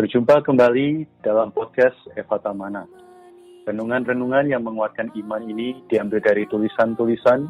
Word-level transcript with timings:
Berjumpa 0.00 0.40
kembali 0.48 1.20
dalam 1.20 1.52
podcast 1.52 1.92
Eva 2.16 2.40
Tamana. 2.40 2.88
Renungan-renungan 3.68 4.48
yang 4.48 4.64
menguatkan 4.64 5.12
iman 5.12 5.44
ini 5.44 5.76
diambil 5.92 6.24
dari 6.24 6.48
tulisan-tulisan, 6.48 7.44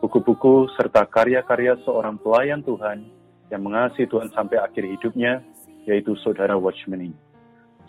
buku-buku, 0.00 0.64
serta 0.80 1.04
karya-karya 1.04 1.76
seorang 1.84 2.16
pelayan 2.24 2.64
Tuhan 2.64 3.04
yang 3.52 3.60
mengasihi 3.60 4.08
Tuhan 4.08 4.32
sampai 4.32 4.64
akhir 4.64 4.80
hidupnya, 4.80 5.44
yaitu 5.84 6.16
Saudara 6.24 6.56
Watchmeni. 6.56 7.12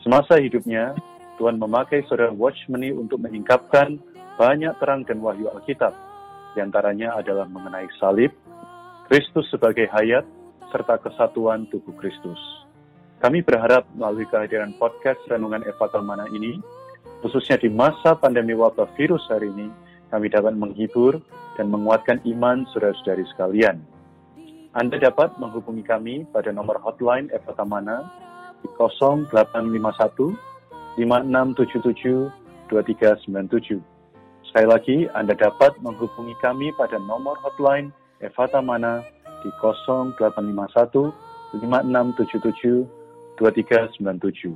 Semasa 0.04 0.44
hidupnya, 0.44 0.92
Tuhan 1.40 1.56
memakai 1.56 2.04
Saudara 2.12 2.36
Watchmeni 2.36 2.92
untuk 2.92 3.24
menyingkapkan 3.24 3.96
banyak 4.36 4.76
terang 4.84 5.08
dan 5.08 5.24
wahyu 5.24 5.48
Alkitab. 5.56 5.96
Di 6.52 6.60
antaranya 6.60 7.16
adalah 7.16 7.48
mengenai 7.48 7.88
salib, 7.96 8.36
Kristus 9.08 9.48
sebagai 9.48 9.88
hayat, 9.88 10.28
serta 10.68 11.00
kesatuan 11.00 11.64
tubuh 11.72 11.96
Kristus. 11.96 12.61
Kami 13.22 13.46
berharap 13.46 13.86
melalui 13.94 14.26
kehadiran 14.34 14.74
podcast 14.82 15.22
Renungan 15.30 15.62
Eva 15.70 15.86
Talmana 15.94 16.26
ini, 16.34 16.58
khususnya 17.22 17.54
di 17.62 17.70
masa 17.70 18.18
pandemi 18.18 18.58
wabah 18.58 18.90
virus 18.98 19.22
hari 19.30 19.46
ini, 19.54 19.70
kami 20.10 20.26
dapat 20.26 20.58
menghibur 20.58 21.22
dan 21.54 21.70
menguatkan 21.70 22.18
iman 22.26 22.66
saudara-saudari 22.74 23.22
sekalian. 23.30 23.78
Anda 24.74 24.98
dapat 24.98 25.38
menghubungi 25.38 25.86
kami 25.86 26.26
pada 26.34 26.50
nomor 26.50 26.82
hotline 26.82 27.30
Eva 27.30 27.54
Tamana 27.54 28.10
di 28.66 28.68
0851 28.74 30.34
5677 30.98 32.26
2397. 32.74 33.86
Sekali 34.50 34.66
lagi, 34.66 34.98
Anda 35.14 35.38
dapat 35.38 35.78
menghubungi 35.86 36.34
kami 36.42 36.74
pada 36.74 36.98
nomor 36.98 37.38
hotline 37.46 37.94
Eva 38.18 38.50
Tamana 38.50 39.06
di 39.46 39.54
0851 39.62 40.18
5677 41.54 43.01
2397. 43.42 44.54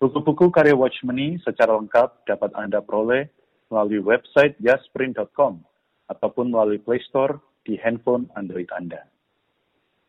Buku-buku 0.00 0.48
karya 0.48 0.72
Watchmeni 0.72 1.36
secara 1.44 1.76
lengkap 1.76 2.24
dapat 2.24 2.50
Anda 2.56 2.80
peroleh 2.80 3.28
melalui 3.68 4.00
website 4.00 4.56
jasprint.com 4.64 5.60
ataupun 6.08 6.48
melalui 6.48 6.80
Play 6.80 7.04
Store 7.04 7.36
di 7.68 7.76
handphone 7.76 8.32
Android 8.32 8.66
Anda. 8.72 9.04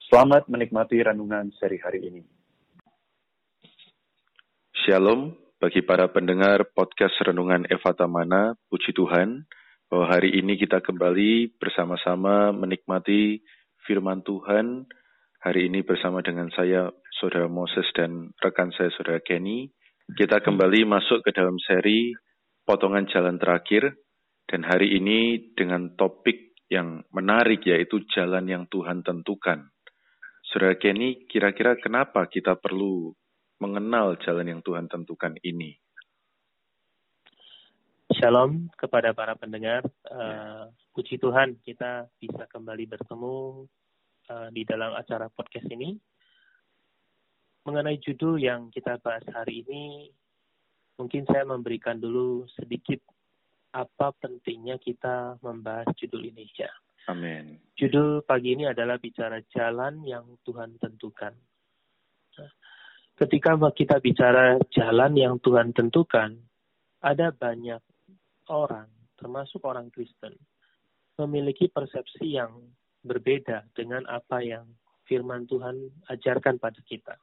Selamat 0.08 0.48
menikmati 0.48 1.04
renungan 1.04 1.52
seri 1.60 1.76
hari 1.84 2.08
ini. 2.08 2.24
Shalom 4.88 5.36
bagi 5.60 5.84
para 5.84 6.08
pendengar 6.08 6.64
podcast 6.72 7.16
Renungan 7.24 7.68
Eva 7.68 7.92
Tamana, 7.96 8.56
puji 8.72 8.96
Tuhan 8.96 9.44
bahwa 9.92 10.06
hari 10.08 10.40
ini 10.40 10.56
kita 10.56 10.80
kembali 10.80 11.60
bersama-sama 11.60 12.52
menikmati 12.56 13.44
firman 13.84 14.24
Tuhan 14.24 14.88
hari 15.44 15.68
ini 15.68 15.84
bersama 15.84 16.24
dengan 16.24 16.48
saya 16.56 16.88
Saudara 17.22 17.46
Moses 17.46 17.86
dan 17.94 18.34
rekan 18.42 18.74
saya 18.74 18.90
Saudara 18.98 19.22
Kenny. 19.22 19.70
Kita 20.18 20.42
kembali 20.42 20.84
masuk 20.88 21.22
ke 21.22 21.30
dalam 21.30 21.56
seri 21.62 22.14
potongan 22.66 23.06
jalan 23.12 23.38
terakhir 23.38 23.94
dan 24.50 24.66
hari 24.66 24.98
ini 24.98 25.52
dengan 25.54 25.94
topik 25.94 26.58
yang 26.74 27.06
menarik 27.14 27.62
yaitu 27.70 28.02
jalan 28.12 28.50
yang 28.50 28.64
Tuhan 28.66 29.06
tentukan. 29.06 29.70
Saudara 30.42 30.74
Kenny, 30.76 31.30
kira-kira 31.30 31.78
kenapa 31.78 32.26
kita 32.26 32.58
perlu 32.58 33.14
mengenal 33.62 34.18
jalan 34.26 34.58
yang 34.58 34.62
Tuhan 34.66 34.90
tentukan 34.90 35.38
ini? 35.46 35.78
Shalom 38.14 38.70
kepada 38.76 39.14
para 39.14 39.34
pendengar. 39.38 39.86
Uh, 40.06 40.70
puji 40.94 41.18
Tuhan 41.18 41.58
kita 41.62 42.10
bisa 42.22 42.46
kembali 42.50 42.86
bertemu 42.90 43.66
uh, 44.30 44.48
di 44.54 44.62
dalam 44.68 44.94
acara 44.94 45.32
podcast 45.34 45.66
ini 45.72 45.98
mengenai 47.64 48.00
judul 48.00 48.40
yang 48.40 48.68
kita 48.70 49.00
bahas 49.00 49.24
hari 49.32 49.64
ini, 49.64 50.12
mungkin 51.00 51.24
saya 51.28 51.48
memberikan 51.48 51.98
dulu 52.00 52.48
sedikit 52.52 53.00
apa 53.74 54.14
pentingnya 54.22 54.78
kita 54.78 55.42
membahas 55.42 55.90
judul 55.98 56.30
ini 56.30 56.46
ya. 56.54 56.70
Amin. 57.10 57.60
Judul 57.76 58.24
pagi 58.24 58.56
ini 58.56 58.70
adalah 58.70 58.96
bicara 59.02 59.42
jalan 59.52 60.06
yang 60.08 60.40
Tuhan 60.48 60.80
tentukan. 60.80 61.36
Nah, 62.40 62.52
ketika 63.20 63.60
kita 63.76 64.00
bicara 64.00 64.56
jalan 64.72 65.12
yang 65.18 65.36
Tuhan 65.44 65.76
tentukan, 65.76 66.38
ada 67.04 67.28
banyak 67.36 67.82
orang, 68.48 68.88
termasuk 69.20 69.60
orang 69.68 69.92
Kristen, 69.92 70.38
memiliki 71.20 71.68
persepsi 71.68 72.40
yang 72.40 72.56
berbeda 73.04 73.68
dengan 73.76 74.08
apa 74.08 74.40
yang 74.40 74.64
firman 75.04 75.44
Tuhan 75.44 76.08
ajarkan 76.08 76.56
pada 76.64 76.80
kita. 76.88 77.20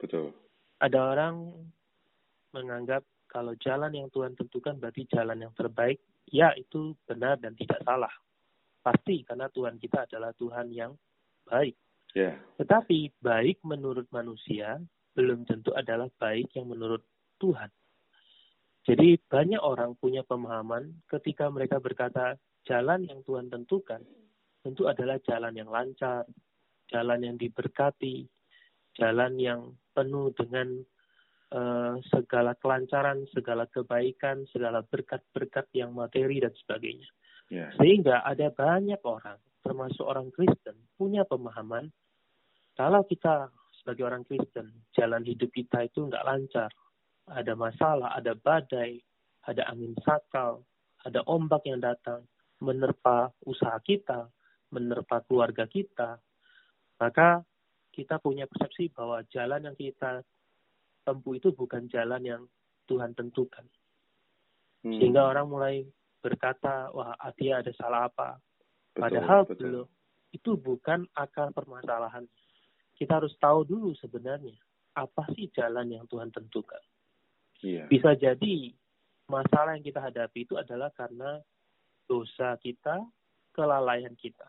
Betul. 0.00 0.32
Ada 0.80 1.12
orang 1.12 1.52
menganggap 2.56 3.04
kalau 3.30 3.54
jalan 3.60 3.94
yang 3.94 4.08
Tuhan 4.10 4.34
tentukan 4.34 4.80
berarti 4.80 5.06
jalan 5.06 5.38
yang 5.44 5.54
terbaik. 5.54 6.00
Ya, 6.30 6.50
itu 6.56 6.96
benar 7.06 7.38
dan 7.38 7.54
tidak 7.54 7.84
salah. 7.84 8.10
Pasti 8.80 9.22
karena 9.22 9.46
Tuhan 9.52 9.76
kita 9.76 10.08
adalah 10.08 10.32
Tuhan 10.34 10.72
yang 10.72 10.96
baik. 11.46 11.76
Yeah. 12.16 12.40
Tetapi 12.58 13.22
baik 13.22 13.62
menurut 13.62 14.08
manusia 14.10 14.80
belum 15.14 15.46
tentu 15.46 15.70
adalah 15.76 16.10
baik 16.18 16.50
yang 16.56 16.70
menurut 16.72 17.04
Tuhan. 17.38 17.70
Jadi 18.88 19.20
banyak 19.28 19.60
orang 19.60 19.94
punya 20.00 20.24
pemahaman 20.24 21.04
ketika 21.06 21.52
mereka 21.52 21.76
berkata 21.78 22.34
jalan 22.64 23.06
yang 23.06 23.20
Tuhan 23.22 23.52
tentukan 23.52 24.00
tentu 24.60 24.88
adalah 24.88 25.16
jalan 25.24 25.56
yang 25.56 25.68
lancar, 25.72 26.24
jalan 26.88 27.20
yang 27.24 27.36
diberkati, 27.40 28.28
jalan 28.98 29.38
yang 29.38 29.60
penuh 29.94 30.32
dengan 30.34 30.82
uh, 31.54 31.98
segala 32.10 32.54
kelancaran, 32.58 33.26
segala 33.30 33.66
kebaikan, 33.70 34.46
segala 34.50 34.82
berkat-berkat 34.86 35.66
yang 35.74 35.94
materi 35.94 36.42
dan 36.42 36.54
sebagainya. 36.66 37.10
Yeah. 37.50 37.74
Sehingga 37.78 38.22
ada 38.22 38.50
banyak 38.54 39.02
orang, 39.02 39.38
termasuk 39.66 40.06
orang 40.06 40.30
Kristen, 40.30 40.78
punya 40.94 41.26
pemahaman 41.26 41.90
kalau 42.80 43.04
kita 43.04 43.52
sebagai 43.76 44.08
orang 44.08 44.24
Kristen, 44.24 44.72
jalan 44.96 45.20
hidup 45.20 45.52
kita 45.52 45.84
itu 45.84 46.08
nggak 46.08 46.24
lancar, 46.24 46.72
ada 47.28 47.52
masalah, 47.52 48.16
ada 48.16 48.32
badai, 48.32 49.04
ada 49.44 49.68
angin 49.68 49.92
sakal, 50.00 50.64
ada 51.04 51.20
ombak 51.28 51.64
yang 51.68 51.84
datang, 51.84 52.24
menerpa 52.60 53.32
usaha 53.44 53.76
kita, 53.84 54.28
menerpa 54.72 55.20
keluarga 55.28 55.68
kita, 55.68 56.20
maka 57.00 57.44
kita 57.90 58.22
punya 58.22 58.46
persepsi 58.46 58.90
bahwa 58.94 59.22
jalan 59.30 59.66
yang 59.70 59.76
kita 59.76 60.22
tempuh 61.02 61.34
itu 61.36 61.50
bukan 61.50 61.90
jalan 61.90 62.22
yang 62.22 62.42
Tuhan 62.86 63.14
tentukan. 63.14 63.66
Hmm. 64.86 64.96
Sehingga 64.96 65.26
orang 65.26 65.46
mulai 65.50 65.74
berkata, 66.22 66.92
wah 66.94 67.14
dia 67.36 67.60
ada 67.60 67.72
salah 67.76 68.08
apa. 68.08 68.38
Betul, 68.94 69.00
Padahal 69.00 69.40
betul. 69.46 69.58
belum. 69.58 69.88
Itu 70.30 70.50
bukan 70.56 71.06
akar 71.18 71.50
permasalahan. 71.50 72.24
Kita 72.94 73.18
harus 73.18 73.34
tahu 73.40 73.64
dulu 73.64 73.96
sebenarnya 73.98 74.54
apa 74.94 75.24
sih 75.32 75.48
jalan 75.54 75.88
yang 75.88 76.04
Tuhan 76.10 76.30
tentukan. 76.34 76.82
Iya. 77.64 77.88
Bisa 77.88 78.16
jadi 78.16 78.72
masalah 79.30 79.78
yang 79.78 79.84
kita 79.86 80.00
hadapi 80.02 80.48
itu 80.48 80.58
adalah 80.58 80.90
karena 80.92 81.40
dosa 82.10 82.58
kita, 82.58 83.04
kelalaian 83.54 84.12
kita. 84.18 84.48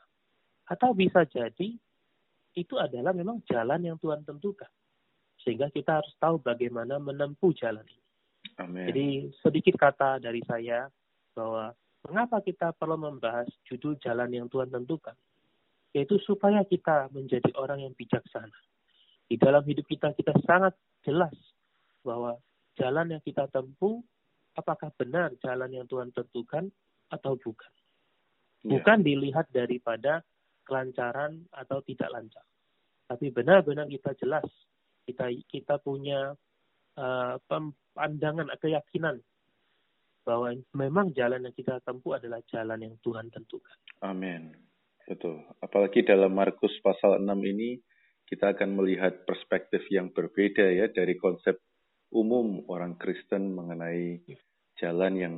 Atau 0.66 0.96
bisa 0.96 1.28
jadi 1.28 1.78
itu 2.56 2.76
adalah 2.76 3.16
memang 3.16 3.40
jalan 3.48 3.80
yang 3.84 3.98
Tuhan 4.00 4.28
tentukan. 4.28 4.70
Sehingga 5.42 5.72
kita 5.74 6.04
harus 6.04 6.14
tahu 6.22 6.38
bagaimana 6.38 7.02
menempuh 7.02 7.52
jalan 7.58 7.86
ini. 7.88 8.06
Amen. 8.62 8.86
Jadi 8.92 9.08
sedikit 9.42 9.76
kata 9.80 10.22
dari 10.22 10.44
saya 10.46 10.86
bahwa 11.34 11.74
mengapa 12.06 12.44
kita 12.44 12.76
perlu 12.76 13.00
membahas 13.00 13.48
judul 13.66 13.98
jalan 14.04 14.30
yang 14.30 14.48
Tuhan 14.52 14.70
tentukan. 14.70 15.16
Yaitu 15.92 16.20
supaya 16.24 16.64
kita 16.64 17.12
menjadi 17.12 17.52
orang 17.60 17.84
yang 17.84 17.94
bijaksana. 17.98 18.56
Di 19.28 19.36
dalam 19.40 19.64
hidup 19.64 19.88
kita 19.88 20.12
kita 20.16 20.36
sangat 20.44 20.76
jelas 21.04 21.36
bahwa 22.04 22.40
jalan 22.80 23.16
yang 23.16 23.24
kita 23.24 23.48
tempuh 23.52 24.00
apakah 24.56 24.92
benar 24.96 25.32
jalan 25.40 25.72
yang 25.72 25.88
Tuhan 25.88 26.12
tentukan 26.12 26.68
atau 27.12 27.36
bukan. 27.40 27.72
Ya. 28.64 28.78
Bukan 28.78 28.98
yeah. 29.02 29.08
dilihat 29.08 29.48
daripada 29.52 30.24
kelancaran 30.72 31.44
atau 31.52 31.84
tidak 31.84 32.08
lancar. 32.16 32.48
Tapi 33.12 33.28
benar-benar 33.28 33.92
kita 33.92 34.16
jelas, 34.16 34.48
kita 35.04 35.28
kita 35.52 35.84
punya 35.84 36.32
uh, 36.96 37.36
pandangan, 37.92 38.48
keyakinan 38.56 39.20
bahwa 40.24 40.56
memang 40.72 41.12
jalan 41.12 41.44
yang 41.44 41.52
kita 41.52 41.84
tempuh 41.84 42.16
adalah 42.16 42.40
jalan 42.48 42.80
yang 42.80 42.96
Tuhan 43.04 43.28
tentukan. 43.36 43.76
Amin. 44.00 44.56
Betul. 45.04 45.44
Apalagi 45.60 46.08
dalam 46.08 46.32
Markus 46.32 46.72
pasal 46.80 47.20
6 47.20 47.28
ini 47.44 47.76
kita 48.32 48.56
akan 48.56 48.80
melihat 48.80 49.28
perspektif 49.28 49.84
yang 49.92 50.16
berbeda 50.16 50.64
ya 50.72 50.88
dari 50.88 51.20
konsep 51.20 51.60
umum 52.16 52.64
orang 52.72 52.96
Kristen 52.96 53.52
mengenai 53.52 54.24
jalan 54.80 55.14
yang 55.20 55.36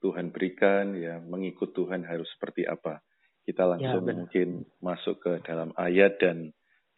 Tuhan 0.00 0.32
berikan 0.32 0.96
ya 0.96 1.20
mengikut 1.20 1.76
Tuhan 1.76 2.08
harus 2.08 2.26
seperti 2.32 2.64
apa 2.64 3.04
kita 3.42 3.66
langsung 3.66 4.06
ya, 4.06 4.14
mungkin 4.14 4.48
masuk 4.78 5.18
ke 5.18 5.32
dalam 5.42 5.74
ayat 5.74 6.18
dan 6.22 6.54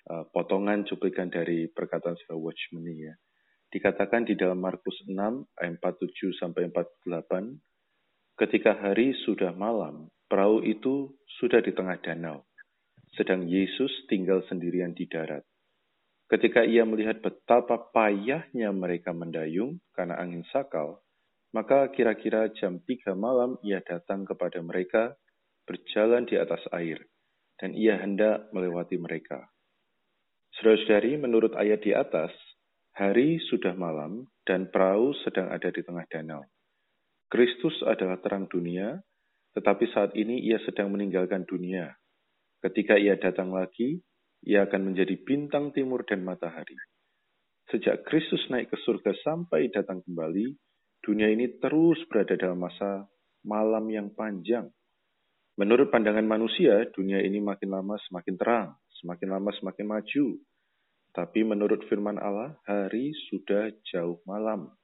uh, 0.08 0.28
potongan 0.28 0.84
cuplikan 0.84 1.32
dari 1.32 1.68
perkataan 1.72 2.16
Saudara 2.24 2.40
Watchman 2.40 2.88
ya. 2.92 3.14
Dikatakan 3.72 4.28
di 4.28 4.38
dalam 4.38 4.62
Markus 4.62 4.94
6 5.08 5.18
ayat 5.58 5.74
47 5.82 6.38
sampai 6.38 6.70
48, 6.70 8.38
ketika 8.38 8.70
hari 8.78 9.16
sudah 9.26 9.50
malam, 9.50 10.06
perahu 10.30 10.62
itu 10.62 11.10
sudah 11.42 11.58
di 11.58 11.74
tengah 11.74 11.98
danau, 11.98 12.46
sedang 13.18 13.42
Yesus 13.50 13.90
tinggal 14.06 14.46
sendirian 14.46 14.94
di 14.94 15.10
darat. 15.10 15.42
Ketika 16.30 16.64
ia 16.64 16.86
melihat 16.88 17.20
betapa 17.20 17.92
payahnya 17.92 18.72
mereka 18.72 19.12
mendayung 19.12 19.82
karena 19.92 20.16
angin 20.22 20.46
sakal, 20.54 21.04
maka 21.54 21.86
kira-kira 21.94 22.50
jam 22.58 22.82
tiga 22.82 23.14
malam 23.14 23.60
ia 23.62 23.78
datang 23.84 24.26
kepada 24.26 24.58
mereka, 24.58 25.14
berjalan 25.64 26.28
di 26.28 26.36
atas 26.40 26.60
air, 26.72 27.00
dan 27.60 27.76
ia 27.76 27.96
hendak 28.00 28.48
melewati 28.52 28.96
mereka. 29.00 29.48
Saudara-saudari, 30.60 31.18
menurut 31.18 31.52
ayat 31.58 31.82
di 31.82 31.90
atas, 31.90 32.30
hari 32.94 33.42
sudah 33.50 33.74
malam 33.74 34.30
dan 34.46 34.70
perahu 34.70 35.10
sedang 35.26 35.50
ada 35.50 35.68
di 35.68 35.82
tengah 35.82 36.06
danau. 36.06 36.46
Kristus 37.26 37.74
adalah 37.82 38.22
terang 38.22 38.46
dunia, 38.46 39.02
tetapi 39.58 39.90
saat 39.90 40.14
ini 40.14 40.38
ia 40.46 40.62
sedang 40.62 40.94
meninggalkan 40.94 41.42
dunia. 41.42 41.90
Ketika 42.62 42.94
ia 42.94 43.18
datang 43.18 43.50
lagi, 43.50 43.98
ia 44.46 44.62
akan 44.68 44.92
menjadi 44.92 45.18
bintang 45.24 45.74
timur 45.74 46.06
dan 46.06 46.22
matahari. 46.22 46.76
Sejak 47.72 48.04
Kristus 48.04 48.44
naik 48.52 48.70
ke 48.70 48.76
surga 48.84 49.10
sampai 49.24 49.72
datang 49.72 50.04
kembali, 50.04 50.52
dunia 51.00 51.32
ini 51.32 51.58
terus 51.58 51.98
berada 52.12 52.36
dalam 52.36 52.60
masa 52.60 53.08
malam 53.42 53.88
yang 53.88 54.12
panjang. 54.12 54.68
Menurut 55.54 55.94
pandangan 55.94 56.26
manusia, 56.26 56.82
dunia 56.90 57.22
ini 57.22 57.38
makin 57.38 57.70
lama 57.70 57.94
semakin 58.10 58.34
terang, 58.34 58.74
semakin 58.98 59.28
lama 59.38 59.54
semakin 59.54 59.86
maju. 59.86 60.26
Tapi 61.14 61.40
menurut 61.46 61.86
firman 61.86 62.18
Allah, 62.18 62.58
hari 62.66 63.14
sudah 63.30 63.70
jauh 63.86 64.18
malam. 64.26 64.74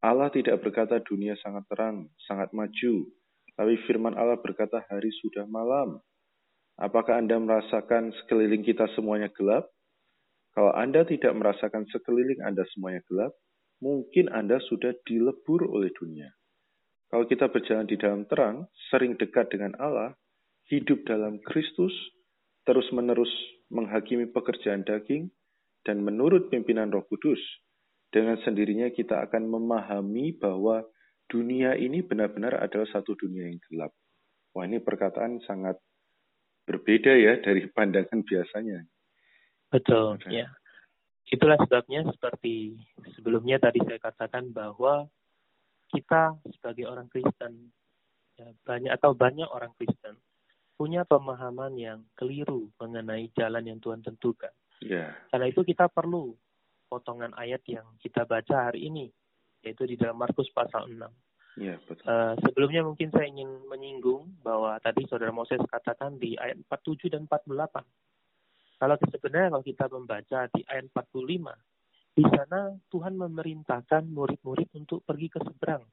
Allah 0.00 0.32
tidak 0.32 0.64
berkata 0.64 0.96
dunia 1.04 1.36
sangat 1.44 1.68
terang, 1.68 2.08
sangat 2.24 2.50
maju, 2.56 3.04
tapi 3.52 3.76
firman 3.84 4.16
Allah 4.16 4.40
berkata 4.40 4.80
hari 4.88 5.12
sudah 5.20 5.44
malam. 5.44 6.00
Apakah 6.80 7.20
Anda 7.20 7.36
merasakan 7.36 8.16
sekeliling 8.24 8.64
kita 8.64 8.88
semuanya 8.96 9.28
gelap? 9.28 9.68
Kalau 10.56 10.72
Anda 10.72 11.04
tidak 11.04 11.36
merasakan 11.36 11.84
sekeliling 11.92 12.40
Anda 12.40 12.64
semuanya 12.72 13.04
gelap, 13.06 13.36
mungkin 13.84 14.32
Anda 14.32 14.56
sudah 14.56 14.96
dilebur 15.04 15.68
oleh 15.68 15.92
dunia. 15.92 16.32
Kalau 17.12 17.28
kita 17.28 17.52
berjalan 17.52 17.84
di 17.84 18.00
dalam 18.00 18.24
terang, 18.24 18.72
sering 18.88 19.20
dekat 19.20 19.52
dengan 19.52 19.76
Allah, 19.76 20.16
hidup 20.72 21.04
dalam 21.04 21.44
Kristus, 21.44 21.92
terus-menerus 22.64 23.28
menghakimi 23.68 24.32
pekerjaan 24.32 24.80
daging, 24.88 25.28
dan 25.84 26.00
menurut 26.00 26.48
pimpinan 26.48 26.88
Roh 26.88 27.04
Kudus, 27.04 27.36
dengan 28.08 28.40
sendirinya 28.40 28.88
kita 28.88 29.28
akan 29.28 29.44
memahami 29.44 30.40
bahwa 30.40 30.88
dunia 31.28 31.76
ini 31.76 32.00
benar-benar 32.00 32.64
adalah 32.64 32.88
satu 32.88 33.12
dunia 33.12 33.44
yang 33.44 33.60
gelap. 33.68 33.92
Wah, 34.56 34.64
ini 34.64 34.80
perkataan 34.80 35.44
sangat 35.44 35.76
berbeda 36.64 37.12
ya 37.12 37.44
dari 37.44 37.68
pandangan 37.68 38.24
biasanya. 38.24 38.88
Betul, 39.68 40.16
ya. 40.32 40.48
Itulah 41.28 41.60
sebabnya 41.60 42.08
seperti 42.08 42.76
sebelumnya 43.16 43.60
tadi 43.60 43.80
saya 43.84 44.00
katakan 44.00 44.48
bahwa 44.52 45.12
kita 45.92 46.40
sebagai 46.56 46.88
orang 46.88 47.06
Kristen 47.12 47.70
ya, 48.40 48.48
banyak 48.64 48.92
atau 48.96 49.12
banyak 49.12 49.46
orang 49.46 49.76
Kristen 49.76 50.16
punya 50.80 51.04
pemahaman 51.06 51.76
yang 51.78 52.02
keliru 52.18 52.72
mengenai 52.80 53.30
jalan 53.38 53.62
yang 53.62 53.78
Tuhan 53.78 54.02
tentukan. 54.02 54.50
Yeah. 54.82 55.14
Karena 55.30 55.52
itu 55.52 55.62
kita 55.62 55.86
perlu 55.86 56.34
potongan 56.90 57.36
ayat 57.38 57.62
yang 57.70 57.86
kita 58.02 58.26
baca 58.26 58.72
hari 58.72 58.90
ini, 58.90 59.06
yaitu 59.62 59.86
di 59.86 59.94
dalam 59.94 60.18
Markus 60.18 60.50
pasal 60.50 60.90
6. 60.90 60.98
Yeah, 61.60 61.78
betul. 61.84 62.02
Uh, 62.08 62.34
sebelumnya 62.42 62.82
mungkin 62.82 63.12
saya 63.12 63.28
ingin 63.28 63.68
menyinggung 63.68 64.40
bahwa 64.40 64.80
tadi 64.80 65.04
saudara 65.06 65.30
Moses 65.30 65.60
katakan 65.68 66.16
di 66.16 66.34
ayat 66.40 66.58
47 66.66 67.12
dan 67.12 67.28
48. 67.28 67.84
Kalau 68.82 68.96
sebenarnya 68.98 69.48
kalau 69.54 69.64
kita 69.64 69.86
membaca 69.86 70.38
di 70.50 70.60
ayat 70.66 70.90
45, 70.90 71.46
di 72.12 72.24
sana 72.28 72.76
Tuhan 72.92 73.16
memerintahkan 73.16 74.04
murid-murid 74.12 74.68
untuk 74.76 75.00
pergi 75.08 75.32
ke 75.32 75.40
seberang. 75.40 75.84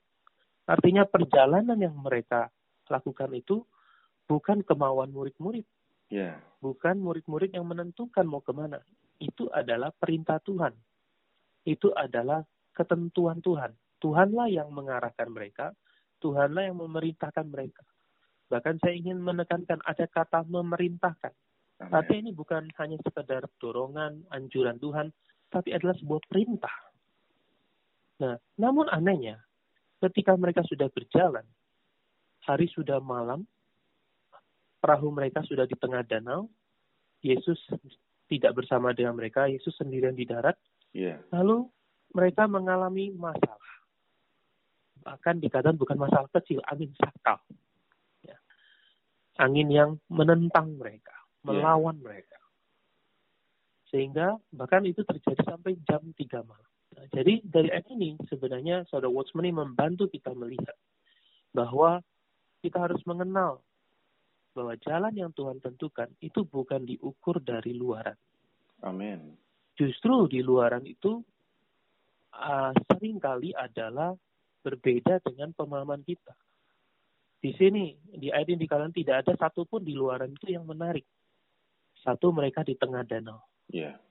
Artinya 0.67 1.07
perjalanan 1.07 1.79
yang 1.79 1.95
mereka 1.95 2.51
lakukan 2.91 3.31
itu 3.33 3.63
bukan 4.29 4.61
kemauan 4.61 5.09
murid-murid, 5.09 5.65
Yeah. 6.09 6.41
bukan 6.57 6.97
murid-murid 6.97 7.53
yang 7.53 7.69
menentukan 7.69 8.25
mau 8.25 8.41
ke 8.41 8.49
mana. 8.49 8.81
Itu 9.21 9.45
adalah 9.53 9.93
perintah 9.93 10.41
Tuhan. 10.41 10.73
Itu 11.69 11.93
adalah 11.93 12.41
ketentuan 12.73 13.45
Tuhan. 13.45 13.77
Tuhanlah 14.01 14.49
yang 14.49 14.73
mengarahkan 14.73 15.29
mereka, 15.29 15.69
Tuhanlah 16.17 16.65
yang 16.65 16.81
memerintahkan 16.81 17.45
mereka. 17.45 17.85
Bahkan 18.49 18.81
saya 18.81 18.97
ingin 18.97 19.21
menekankan 19.21 19.85
ada 19.85 20.09
kata 20.09 20.49
memerintahkan. 20.49 21.29
Amen. 21.79 21.93
Artinya 21.93 22.19
ini 22.25 22.31
bukan 22.33 22.65
hanya 22.81 22.97
sekedar 23.05 23.45
dorongan, 23.61 24.25
anjuran 24.33 24.81
Tuhan, 24.81 25.13
tapi 25.49 25.73
adalah 25.73 25.97
sebuah 25.97 26.21
perintah. 26.29 26.73
Nah, 28.21 28.35
namun 28.57 28.85
anehnya, 28.89 29.41
ketika 29.99 30.37
mereka 30.37 30.61
sudah 30.65 30.87
berjalan, 30.93 31.45
hari 32.45 32.69
sudah 32.71 33.01
malam, 33.01 33.43
perahu 34.79 35.11
mereka 35.11 35.43
sudah 35.43 35.67
di 35.67 35.75
tengah 35.75 36.05
danau, 36.07 36.47
Yesus 37.19 37.59
tidak 38.31 38.55
bersama 38.55 38.95
dengan 38.95 39.17
mereka, 39.17 39.49
Yesus 39.49 39.75
sendirian 39.75 40.15
di 40.15 40.23
darat, 40.23 40.55
Yeah. 40.89 41.21
lalu 41.29 41.69
mereka 42.17 42.49
mengalami 42.49 43.13
masalah. 43.13 43.73
Bahkan 45.05 45.37
dikatakan 45.37 45.77
bukan 45.77 46.01
masalah 46.01 46.25
kecil, 46.33 46.65
angin 46.65 46.89
sakal. 46.97 47.37
Ya. 48.25 48.37
Angin 49.37 49.69
yang 49.69 50.01
menentang 50.09 50.73
mereka, 50.81 51.13
melawan 51.45 52.01
mereka. 52.01 52.38
Sehingga 53.89 54.37
bahkan 54.53 54.85
itu 54.85 55.01
terjadi 55.01 55.41
sampai 55.45 55.77
jam 55.89 56.01
3 56.13 56.45
malam. 56.45 56.69
Nah, 56.97 57.05
jadi 57.13 57.41
dari 57.45 57.69
ayat 57.73 57.89
ini 57.93 58.17
sebenarnya 58.29 58.85
saudara 58.89 59.09
Watchman 59.09 59.49
ini 59.49 59.53
membantu 59.53 60.09
kita 60.09 60.33
melihat 60.33 60.77
bahwa 61.53 62.01
kita 62.61 62.77
harus 62.77 63.01
mengenal 63.05 63.61
bahwa 64.53 64.73
jalan 64.81 65.13
yang 65.13 65.31
Tuhan 65.33 65.61
tentukan 65.61 66.09
itu 66.19 66.43
bukan 66.43 66.83
diukur 66.83 67.39
dari 67.39 67.71
luaran. 67.77 68.17
Amin. 68.83 69.37
Justru 69.77 70.27
di 70.27 70.43
luaran 70.43 70.83
itu 70.83 71.23
uh, 72.35 72.73
sering 72.91 73.21
kali 73.21 73.55
adalah 73.55 74.11
berbeda 74.59 75.23
dengan 75.23 75.55
pemahaman 75.55 76.03
kita. 76.03 76.35
Di 77.39 77.55
sini, 77.55 77.95
di 78.11 78.27
ayat 78.27 78.51
ini 78.51 78.67
dikatakan 78.67 78.91
tidak 78.91 79.23
ada 79.23 79.33
satupun 79.39 79.79
di 79.79 79.95
luaran 79.95 80.35
itu 80.35 80.51
yang 80.51 80.67
menarik. 80.67 81.07
Satu 82.03 82.35
mereka 82.35 82.67
di 82.67 82.75
tengah 82.75 83.07
danau. 83.07 83.39
Yeah. 83.69 84.01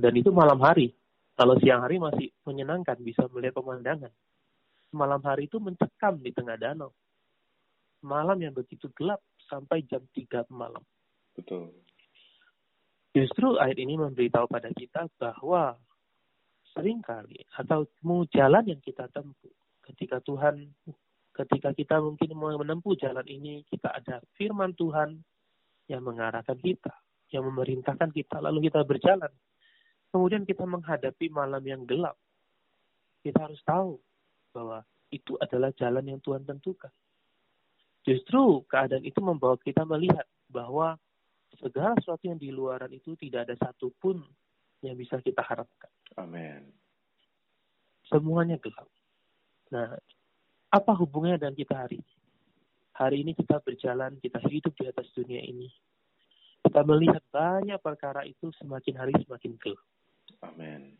Dan 0.00 0.16
itu 0.16 0.32
malam 0.32 0.58
hari. 0.64 0.96
Kalau 1.36 1.56
siang 1.60 1.84
hari 1.84 2.00
masih 2.00 2.32
menyenangkan, 2.48 2.96
bisa 3.00 3.28
melihat 3.32 3.60
pemandangan. 3.60 4.12
Malam 4.96 5.20
hari 5.22 5.46
itu 5.46 5.60
mencekam 5.60 6.18
di 6.20 6.32
tengah 6.32 6.56
danau. 6.56 6.90
Malam 8.00 8.40
yang 8.40 8.56
begitu 8.56 8.88
gelap 8.96 9.20
sampai 9.44 9.84
jam 9.84 10.00
3 10.16 10.48
malam. 10.48 10.80
Betul. 11.36 11.68
Justru 13.12 13.60
ayat 13.60 13.76
ini 13.76 14.00
memberitahu 14.00 14.48
pada 14.48 14.72
kita 14.72 15.06
bahwa 15.20 15.76
sering 16.72 17.02
kali 17.02 17.42
atau 17.58 17.84
mau 18.06 18.22
jalan 18.30 18.62
yang 18.62 18.80
kita 18.80 19.10
tempuh 19.10 19.50
ketika 19.82 20.22
Tuhan 20.22 20.70
ketika 21.34 21.74
kita 21.74 21.98
mungkin 21.98 22.30
mau 22.38 22.54
menempuh 22.54 22.94
jalan 22.94 23.26
ini 23.26 23.66
kita 23.66 23.90
ada 23.90 24.22
firman 24.38 24.70
Tuhan 24.78 25.18
yang 25.90 26.06
mengarahkan 26.06 26.54
kita 26.62 26.94
yang 27.30 27.46
memerintahkan 27.46 28.10
kita 28.10 28.42
lalu 28.42 28.70
kita 28.70 28.82
berjalan 28.84 29.32
kemudian 30.10 30.42
kita 30.42 30.66
menghadapi 30.66 31.30
malam 31.30 31.62
yang 31.62 31.82
gelap 31.86 32.18
kita 33.22 33.46
harus 33.46 33.60
tahu 33.62 33.98
bahwa 34.50 34.82
itu 35.10 35.34
adalah 35.38 35.70
jalan 35.74 36.06
yang 36.06 36.20
Tuhan 36.22 36.42
tentukan 36.46 36.90
justru 38.06 38.64
keadaan 38.66 39.04
itu 39.06 39.18
membawa 39.22 39.58
kita 39.60 39.86
melihat 39.86 40.26
bahwa 40.50 40.98
segala 41.58 41.94
sesuatu 41.98 42.26
yang 42.26 42.38
di 42.38 42.50
luaran 42.50 42.90
itu 42.90 43.14
tidak 43.18 43.50
ada 43.50 43.54
satupun 43.58 44.22
yang 44.82 44.96
bisa 44.96 45.20
kita 45.20 45.44
harapkan 45.44 45.90
Amin. 46.16 46.66
semuanya 48.08 48.58
gelap. 48.58 48.88
Nah, 49.70 49.94
apa 50.70 50.92
hubungannya 50.94 51.38
dengan 51.38 51.56
kita 51.58 51.74
hari 51.74 51.98
ini? 51.98 52.14
Hari 52.94 53.16
ini 53.26 53.32
kita 53.34 53.58
berjalan, 53.62 54.18
kita 54.22 54.38
hidup 54.46 54.74
di 54.78 54.86
atas 54.86 55.06
dunia 55.14 55.42
ini. 55.42 55.70
Kita 56.60 56.80
melihat 56.84 57.24
banyak 57.32 57.80
perkara 57.80 58.22
itu 58.28 58.52
semakin 58.60 58.94
hari 59.00 59.14
semakin 59.24 59.56
gelap. 59.58 59.86
Amin. 60.44 60.96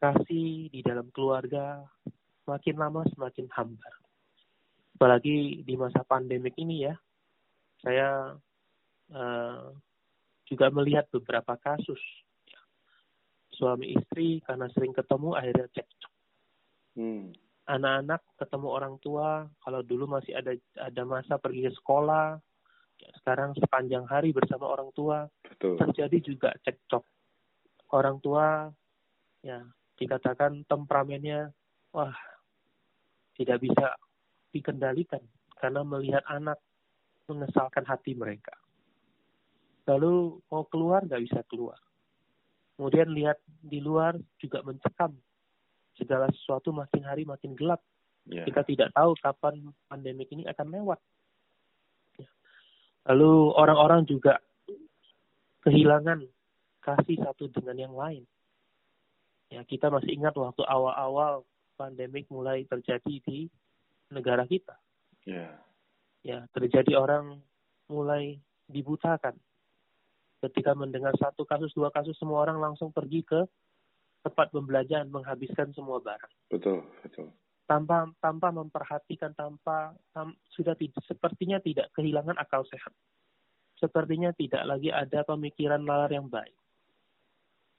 Kasih 0.00 0.68
di 0.72 0.80
dalam 0.80 1.08
keluarga 1.12 1.84
makin 2.48 2.76
lama 2.76 3.04
semakin 3.14 3.46
hambar. 3.52 3.94
Apalagi 4.96 5.64
di 5.64 5.74
masa 5.80 6.04
pandemik 6.04 6.56
ini 6.60 6.84
ya, 6.84 6.94
saya 7.80 8.36
uh, 9.12 9.72
juga 10.44 10.66
melihat 10.68 11.08
beberapa 11.08 11.56
kasus 11.56 12.00
suami 13.54 13.92
istri 13.92 14.40
karena 14.44 14.68
sering 14.72 14.96
ketemu 14.96 15.36
akhirnya 15.36 15.68
cekcok. 15.72 16.12
Hmm. 16.96 17.32
Anak-anak 17.70 18.20
ketemu 18.40 18.68
orang 18.68 18.94
tua, 18.98 19.46
kalau 19.62 19.80
dulu 19.84 20.10
masih 20.10 20.34
ada 20.34 20.56
ada 20.80 21.02
masa 21.06 21.38
pergi 21.38 21.70
ke 21.70 21.72
sekolah, 21.76 22.40
sekarang 23.20 23.56
sepanjang 23.56 24.04
hari 24.04 24.34
bersama 24.34 24.68
orang 24.68 24.90
tua 24.92 25.28
Betul. 25.46 25.80
terjadi 25.80 26.18
juga 26.20 26.50
cekcok. 26.64 27.04
Orang 27.90 28.20
tua 28.20 28.70
ya 29.40 29.64
dikatakan 29.96 30.64
temperamennya 30.68 31.50
wah 31.92 32.14
tidak 33.36 33.60
bisa 33.64 33.96
dikendalikan 34.52 35.22
karena 35.56 35.80
melihat 35.84 36.24
anak 36.28 36.60
mengesalkan 37.28 37.86
hati 37.86 38.16
mereka. 38.16 38.52
Lalu 39.86 40.38
mau 40.50 40.64
keluar 40.68 41.06
nggak 41.06 41.22
bisa 41.24 41.40
keluar. 41.46 41.78
Kemudian 42.76 43.12
lihat 43.12 43.36
di 43.46 43.78
luar 43.78 44.16
juga 44.40 44.64
mencekam. 44.64 45.12
Segala 46.00 46.32
sesuatu 46.32 46.72
makin 46.72 47.04
hari 47.04 47.28
makin 47.28 47.52
gelap. 47.52 47.84
Yeah. 48.24 48.48
Kita 48.48 48.64
tidak 48.64 48.88
tahu 48.96 49.12
kapan 49.20 49.68
pandemik 49.88 50.32
ini 50.32 50.48
akan 50.48 50.72
lewat. 50.72 51.00
Lalu 53.10 53.58
orang-orang 53.58 54.06
juga 54.06 54.38
kehilangan 55.66 56.22
kasih 56.78 57.18
satu 57.18 57.50
dengan 57.50 57.90
yang 57.90 57.94
lain. 57.98 58.22
Ya, 59.50 59.66
kita 59.66 59.90
masih 59.90 60.14
ingat 60.14 60.38
waktu 60.38 60.62
awal-awal 60.62 61.42
pandemik 61.74 62.30
mulai 62.30 62.62
terjadi 62.70 63.18
di 63.26 63.50
negara 64.14 64.46
kita. 64.46 64.78
Yeah. 65.26 65.58
Ya, 66.22 66.46
terjadi 66.54 67.02
orang 67.02 67.42
mulai 67.90 68.38
dibutakan 68.70 69.34
ketika 70.46 70.78
mendengar 70.78 71.10
satu 71.18 71.42
kasus 71.42 71.74
dua 71.74 71.90
kasus 71.90 72.14
semua 72.14 72.46
orang 72.46 72.62
langsung 72.62 72.94
pergi 72.94 73.26
ke 73.26 73.42
tempat 74.22 74.54
pembelajaran 74.54 75.10
menghabiskan 75.10 75.74
semua 75.74 75.98
barang. 75.98 76.30
Betul, 76.46 76.86
betul. 77.02 77.28
Tanpa 77.70 78.10
tanpa 78.18 78.50
memperhatikan 78.50 79.30
tanpa 79.38 79.94
tam, 80.10 80.34
sudah 80.50 80.74
tidak 80.74 80.98
sepertinya 81.06 81.62
tidak 81.62 81.86
kehilangan 81.94 82.34
akal 82.34 82.66
sehat. 82.66 82.90
Sepertinya 83.78 84.34
tidak 84.34 84.66
lagi 84.66 84.90
ada 84.90 85.22
pemikiran 85.22 85.78
nalar 85.78 86.10
yang 86.10 86.26
baik. 86.26 86.52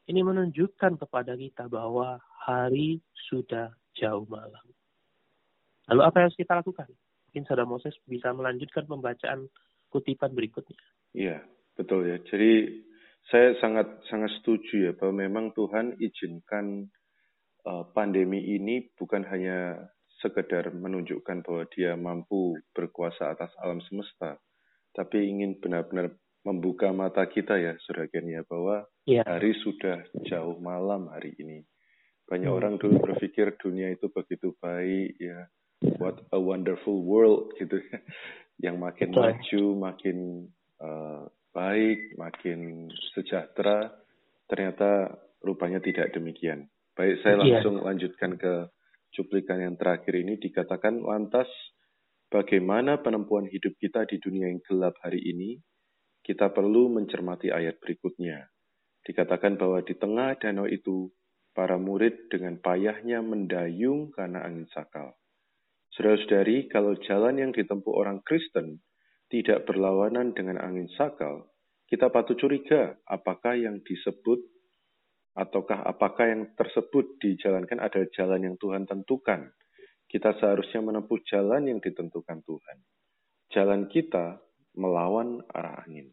Ini 0.07 0.24
menunjukkan 0.24 0.95
kepada 0.95 1.36
kita 1.36 1.67
bahwa 1.67 2.24
hari 2.48 3.03
sudah 3.27 3.75
jauh 4.00 4.24
malam. 4.31 4.63
Lalu 5.91 6.01
apa 6.07 6.15
yang 6.24 6.27
harus 6.31 6.39
kita 6.39 6.55
lakukan? 6.55 6.88
Mungkin 7.27 7.43
Saudara 7.43 7.67
Moses 7.67 7.93
bisa 8.07 8.31
melanjutkan 8.31 8.88
pembacaan 8.88 9.51
kutipan 9.91 10.31
berikutnya. 10.31 10.79
Iya. 11.12 11.43
Betul 11.75 12.07
ya. 12.07 12.17
Jadi 12.27 12.83
saya 13.31 13.55
sangat 13.63 13.88
sangat 14.12 14.31
setuju 14.41 14.91
ya 14.91 14.93
bahwa 14.93 15.24
memang 15.24 15.55
Tuhan 15.55 15.95
izinkan 15.98 16.89
pandemi 17.94 18.58
ini 18.58 18.89
bukan 18.98 19.25
hanya 19.30 19.89
sekedar 20.22 20.70
menunjukkan 20.72 21.41
bahwa 21.41 21.65
Dia 21.74 21.98
mampu 21.98 22.58
berkuasa 22.72 23.34
atas 23.34 23.50
alam 23.58 23.82
semesta, 23.89 24.38
tapi 24.94 25.30
ingin 25.30 25.58
benar-benar 25.58 26.13
membuka 26.46 26.89
mata 26.94 27.25
kita 27.25 27.58
ya, 27.58 27.77
saudara 27.86 28.10
ya, 28.10 28.41
bahwa 28.46 28.86
ya. 29.06 29.22
hari 29.25 29.53
sudah 29.62 30.06
jauh 30.25 30.58
malam 30.58 31.10
hari 31.10 31.38
ini. 31.38 31.65
Banyak 32.25 32.50
hmm. 32.50 32.58
orang 32.58 32.75
dulu 32.82 33.01
berpikir 33.01 33.58
dunia 33.62 33.94
itu 33.94 34.10
begitu 34.10 34.53
baik 34.58 35.18
ya, 35.22 35.50
what 36.01 36.22
a 36.34 36.39
wonderful 36.39 37.01
world 37.01 37.53
gitu 37.58 37.77
ya, 37.77 37.98
yang 38.72 38.82
makin 38.82 39.13
Betul. 39.13 39.22
maju, 39.22 39.63
makin 39.91 40.18
uh, 40.82 41.25
baik, 41.53 42.18
makin 42.18 42.89
sejahtera, 43.13 43.91
ternyata 44.50 45.18
rupanya 45.41 45.82
tidak 45.82 46.13
demikian. 46.13 46.70
Baik, 46.91 47.24
saya 47.24 47.39
iya. 47.39 47.60
langsung 47.60 47.79
lanjutkan 47.79 48.36
ke 48.36 48.67
cuplikan 49.15 49.60
yang 49.63 49.75
terakhir 49.79 50.12
ini 50.15 50.36
dikatakan 50.39 51.00
lantas 51.00 51.48
bagaimana 52.31 53.00
penempuan 53.00 53.48
hidup 53.48 53.75
kita 53.79 54.07
di 54.07 54.19
dunia 54.19 54.51
yang 54.51 54.60
gelap 54.63 54.95
hari 55.03 55.19
ini, 55.24 55.60
kita 56.24 56.51
perlu 56.51 56.91
mencermati 56.91 57.51
ayat 57.51 57.79
berikutnya. 57.79 58.48
Dikatakan 59.01 59.57
bahwa 59.57 59.81
di 59.81 59.98
tengah 59.98 60.38
danau 60.38 60.69
itu, 60.69 61.10
para 61.51 61.75
murid 61.75 62.31
dengan 62.31 62.55
payahnya 62.63 63.19
mendayung 63.19 64.12
karena 64.15 64.48
angin 64.48 64.67
sakal. 64.71 65.19
Saudara-saudari, 65.91 66.71
kalau 66.71 66.95
jalan 67.03 67.36
yang 67.36 67.51
ditempuh 67.51 67.91
orang 67.91 68.24
Kristen 68.24 68.79
tidak 69.27 69.67
berlawanan 69.67 70.31
dengan 70.31 70.55
angin 70.63 70.88
sakal, 70.95 71.51
kita 71.91 72.07
patut 72.07 72.39
curiga 72.39 72.95
apakah 73.03 73.60
yang 73.60 73.83
disebut 73.83 74.39
ataukah 75.35 75.88
apakah 75.88 76.27
yang 76.27 76.43
tersebut 76.55 77.19
dijalankan 77.23 77.79
adalah 77.79 78.07
jalan 78.11 78.41
yang 78.51 78.55
Tuhan 78.59 78.83
tentukan. 78.83 79.51
Kita 80.11 80.35
seharusnya 80.35 80.83
menempuh 80.83 81.23
jalan 81.23 81.71
yang 81.71 81.79
ditentukan 81.79 82.43
Tuhan. 82.43 82.77
Jalan 83.51 83.88
kita 83.88 84.43
melawan 84.75 85.39
arah 85.51 85.88
angin. 85.88 86.11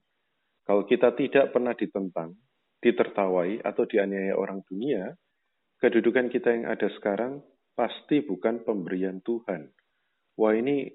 Kalau 0.63 0.87
kita 0.87 1.15
tidak 1.19 1.51
pernah 1.51 1.75
ditentang, 1.75 2.39
ditertawai, 2.79 3.59
atau 3.67 3.83
dianiaya 3.89 4.39
orang 4.39 4.63
dunia, 4.69 5.17
kedudukan 5.83 6.31
kita 6.31 6.55
yang 6.55 6.67
ada 6.71 6.87
sekarang 6.95 7.43
pasti 7.75 8.23
bukan 8.23 8.63
pemberian 8.63 9.19
Tuhan. 9.23 9.71
Wah 10.39 10.55
ini 10.55 10.87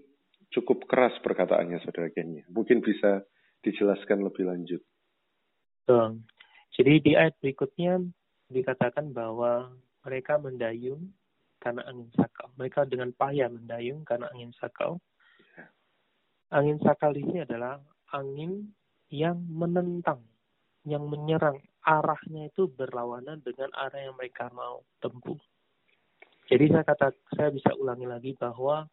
cukup 0.52 0.88
keras 0.88 1.16
perkataannya 1.20 1.82
saudara 1.84 2.08
Kenya. 2.14 2.48
Mungkin 2.52 2.80
bisa 2.80 3.24
dijelaskan 3.64 4.24
lebih 4.24 4.48
lanjut. 4.48 4.84
Jadi 6.74 6.94
di 7.06 7.12
ayat 7.14 7.38
berikutnya 7.38 8.02
dikatakan 8.50 9.14
bahwa 9.14 9.74
mereka 10.02 10.42
mendayung 10.42 11.14
karena 11.62 11.86
angin 11.86 12.10
sakau. 12.18 12.50
Mereka 12.60 12.90
dengan 12.90 13.14
payah 13.14 13.48
mendayung 13.48 14.02
karena 14.04 14.28
angin 14.34 14.52
sakau. 14.58 14.98
Angin 16.50 16.78
sakal 16.82 17.14
ini 17.14 17.46
adalah 17.46 17.78
angin 18.14 18.74
yang 19.14 19.38
menentang, 19.48 20.22
yang 20.86 21.06
menyerang. 21.06 21.62
Arahnya 21.84 22.48
itu 22.50 22.70
berlawanan 22.72 23.44
dengan 23.44 23.70
arah 23.76 24.10
yang 24.10 24.16
mereka 24.16 24.50
mau 24.50 24.82
tempuh. 25.04 25.38
Jadi 26.48 26.70
saya 26.70 26.84
kata 26.84 27.12
saya 27.34 27.50
bisa 27.52 27.72
ulangi 27.76 28.08
lagi 28.08 28.32
bahwa 28.36 28.88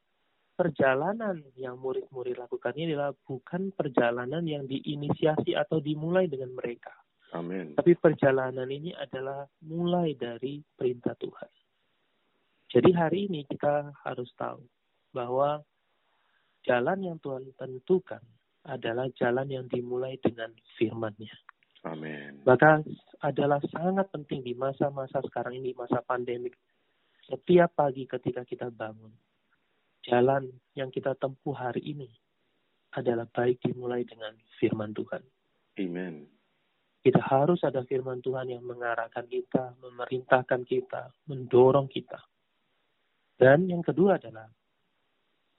perjalanan 0.55 1.41
yang 1.57 1.81
murid-murid 1.81 2.39
lakukan 2.39 2.77
ini 2.77 2.95
adalah 2.95 3.17
bukan 3.25 3.73
perjalanan 3.75 4.45
yang 4.45 4.69
diinisiasi 4.69 5.57
atau 5.57 5.81
dimulai 5.81 6.29
dengan 6.29 6.53
mereka. 6.55 6.93
Amin. 7.31 7.79
Tapi 7.79 7.95
perjalanan 7.95 8.67
ini 8.67 8.91
adalah 8.91 9.47
mulai 9.63 10.19
dari 10.19 10.59
perintah 10.75 11.15
Tuhan. 11.15 11.51
Jadi 12.71 12.91
hari 12.95 13.27
ini 13.31 13.47
kita 13.47 13.91
harus 14.07 14.31
tahu 14.39 14.63
bahwa 15.11 15.63
jalan 16.67 16.99
yang 17.03 17.19
Tuhan 17.19 17.51
tentukan 17.59 18.23
adalah 18.67 19.11
jalan 19.19 19.49
yang 19.51 19.67
dimulai 19.67 20.19
dengan 20.23 20.55
firman-Nya. 20.79 21.35
Amin. 21.89 22.45
Maka 22.45 22.85
adalah 23.25 23.59
sangat 23.73 24.13
penting 24.13 24.45
di 24.45 24.53
masa-masa 24.53 25.25
sekarang 25.25 25.57
ini, 25.57 25.73
masa 25.73 26.05
pandemik. 26.05 26.53
Setiap 27.25 27.73
pagi 27.79 28.05
ketika 28.05 28.45
kita 28.45 28.69
bangun, 28.69 29.15
jalan 30.05 30.51
yang 30.77 30.93
kita 30.93 31.17
tempuh 31.17 31.57
hari 31.57 31.81
ini 31.95 32.11
adalah 32.93 33.25
baik 33.31 33.63
dimulai 33.65 34.03
dengan 34.03 34.35
firman 34.59 34.93
Tuhan. 34.93 35.23
Amen. 35.79 36.40
Kita 37.01 37.21
harus 37.25 37.65
ada 37.65 37.81
firman 37.89 38.21
Tuhan 38.21 38.53
yang 38.53 38.61
mengarahkan 38.61 39.25
kita, 39.25 39.73
memerintahkan 39.81 40.69
kita, 40.69 41.09
mendorong 41.33 41.89
kita. 41.89 42.21
Dan 43.41 43.73
yang 43.73 43.81
kedua 43.81 44.21
adalah 44.21 44.53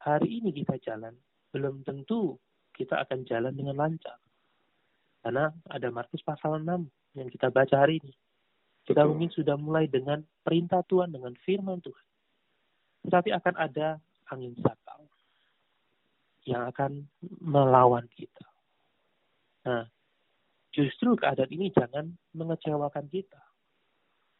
hari 0.05 0.37
ini 0.37 0.53
kita 0.53 0.77
jalan, 0.85 1.17
belum 1.49 1.81
tentu 1.81 2.37
kita 2.77 3.01
akan 3.01 3.25
jalan 3.25 3.57
dengan 3.57 3.73
lancar. 3.73 4.21
Karena 5.25 5.49
ada 5.69 5.87
Markus 5.89 6.21
pasal 6.21 6.61
6 6.61 7.17
yang 7.17 7.29
kita 7.29 7.49
baca 7.49 7.73
hari 7.73 7.97
ini. 8.01 8.13
Kita 8.85 9.05
Betul. 9.05 9.09
mungkin 9.13 9.29
sudah 9.33 9.55
mulai 9.57 9.85
dengan 9.89 10.21
perintah 10.45 10.81
Tuhan, 10.85 11.13
dengan 11.13 11.33
firman 11.41 11.81
Tuhan. 11.81 12.05
Tetapi 13.09 13.29
akan 13.33 13.55
ada 13.57 13.97
angin 14.29 14.53
sakal 14.61 15.05
yang 16.45 16.65
akan 16.69 17.05
melawan 17.41 18.05
kita. 18.13 18.45
Nah, 19.65 19.85
justru 20.71 21.15
keadaan 21.19 21.51
ini 21.51 21.71
jangan 21.71 22.11
mengecewakan 22.35 23.07
kita. 23.11 23.39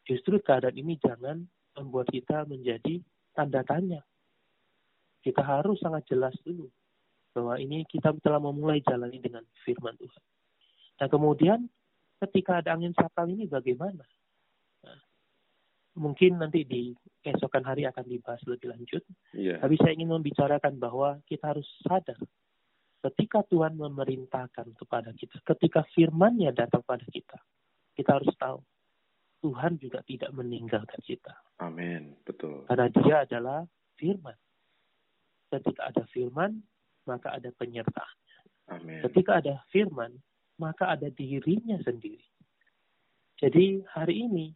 Justru 0.02 0.42
keadaan 0.42 0.74
ini 0.74 0.98
jangan 0.98 1.46
membuat 1.78 2.10
kita 2.10 2.44
menjadi 2.48 3.00
tanda 3.32 3.62
tanya. 3.62 4.02
Kita 5.22 5.40
harus 5.40 5.78
sangat 5.78 6.02
jelas 6.10 6.34
dulu 6.42 6.66
bahwa 7.32 7.56
ini 7.56 7.86
kita 7.86 8.12
telah 8.20 8.42
memulai 8.42 8.82
jalan 8.84 9.08
ini 9.08 9.22
dengan 9.22 9.44
firman 9.62 9.94
Tuhan. 9.96 10.24
Nah 11.00 11.08
kemudian 11.08 11.70
ketika 12.18 12.60
ada 12.60 12.74
angin 12.74 12.92
sakal 12.92 13.30
ini 13.30 13.46
bagaimana? 13.46 14.02
mungkin 15.92 16.40
nanti 16.40 16.64
di 16.64 16.96
keesokan 17.20 17.64
hari 17.64 17.84
akan 17.84 18.04
dibahas 18.08 18.40
lebih 18.48 18.72
lanjut. 18.72 19.04
Yeah. 19.36 19.60
Tapi 19.60 19.76
saya 19.76 19.92
ingin 19.92 20.08
membicarakan 20.08 20.80
bahwa 20.80 21.20
kita 21.28 21.52
harus 21.52 21.68
sadar 21.84 22.16
ketika 23.02 23.42
Tuhan 23.50 23.74
memerintahkan 23.74 24.78
kepada 24.78 25.10
kita, 25.14 25.42
ketika 25.42 25.82
firman-Nya 25.90 26.54
datang 26.54 26.86
pada 26.86 27.02
kita, 27.10 27.38
kita 27.98 28.22
harus 28.22 28.30
tahu 28.38 28.62
Tuhan 29.42 29.74
juga 29.82 30.06
tidak 30.06 30.30
meninggalkan 30.30 31.02
kita. 31.02 31.34
Amin, 31.58 32.14
betul. 32.22 32.62
Karena 32.70 32.86
Dia 32.94 33.16
adalah 33.26 33.60
firman. 33.98 34.38
Ketika 35.50 35.90
ada 35.90 36.06
firman, 36.14 36.62
maka 37.04 37.34
ada 37.34 37.50
penyertaan. 37.58 38.16
Amin. 38.70 39.02
Ketika 39.10 39.42
ada 39.42 39.58
firman, 39.74 40.14
maka 40.62 40.94
ada 40.94 41.10
dirinya 41.10 41.76
sendiri. 41.82 42.22
Jadi 43.42 43.82
hari 43.90 44.30
ini 44.30 44.46